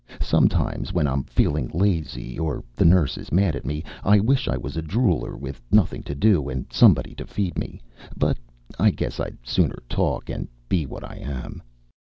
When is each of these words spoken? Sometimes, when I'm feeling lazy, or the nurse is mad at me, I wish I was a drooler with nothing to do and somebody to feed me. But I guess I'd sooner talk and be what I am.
Sometimes, 0.19 0.91
when 0.91 1.05
I'm 1.07 1.21
feeling 1.25 1.69
lazy, 1.75 2.39
or 2.39 2.63
the 2.75 2.85
nurse 2.85 3.19
is 3.19 3.31
mad 3.31 3.55
at 3.55 3.67
me, 3.67 3.83
I 4.03 4.19
wish 4.19 4.47
I 4.47 4.57
was 4.57 4.75
a 4.75 4.81
drooler 4.81 5.37
with 5.37 5.61
nothing 5.69 6.01
to 6.09 6.15
do 6.15 6.49
and 6.49 6.65
somebody 6.73 7.13
to 7.13 7.27
feed 7.27 7.55
me. 7.55 7.83
But 8.17 8.39
I 8.79 8.89
guess 8.89 9.19
I'd 9.19 9.37
sooner 9.43 9.77
talk 9.87 10.27
and 10.27 10.47
be 10.67 10.87
what 10.87 11.03
I 11.03 11.17
am. 11.17 11.61